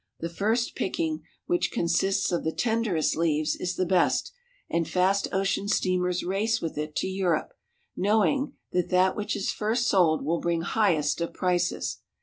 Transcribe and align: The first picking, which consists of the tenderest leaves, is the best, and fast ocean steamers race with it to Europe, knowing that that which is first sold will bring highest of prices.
The 0.19 0.29
first 0.29 0.73
picking, 0.73 1.21
which 1.45 1.71
consists 1.71 2.31
of 2.31 2.43
the 2.43 2.51
tenderest 2.51 3.15
leaves, 3.15 3.55
is 3.55 3.75
the 3.75 3.85
best, 3.85 4.31
and 4.67 4.89
fast 4.89 5.27
ocean 5.31 5.67
steamers 5.67 6.23
race 6.23 6.59
with 6.59 6.75
it 6.75 6.95
to 6.95 7.07
Europe, 7.07 7.53
knowing 7.95 8.53
that 8.71 8.89
that 8.89 9.15
which 9.15 9.35
is 9.35 9.51
first 9.51 9.87
sold 9.87 10.25
will 10.25 10.39
bring 10.39 10.61
highest 10.61 11.21
of 11.21 11.33
prices. 11.33 11.99